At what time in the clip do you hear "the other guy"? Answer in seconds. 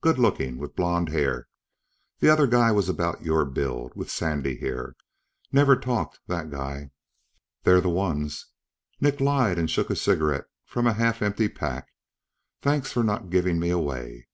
2.20-2.70